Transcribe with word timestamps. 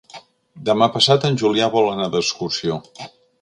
Demà 0.69 0.87
passat 0.95 1.27
en 1.29 1.37
Julià 1.41 1.67
vol 1.75 1.91
anar 1.91 2.09
d'excursió. 2.17 2.81